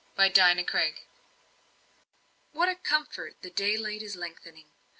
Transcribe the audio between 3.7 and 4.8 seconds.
light is lengthening.